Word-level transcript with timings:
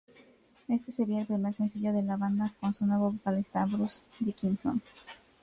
Este 0.67 0.91
sería 0.91 1.19
el 1.21 1.27
primer 1.27 1.53
sencillo 1.53 1.93
de 1.93 2.01
la 2.01 2.17
banda 2.17 2.51
con 2.59 2.73
su 2.73 2.87
nuevo 2.87 3.11
vocalista, 3.11 3.65
Bruce 3.67 4.07
Dickinson. 4.19 4.81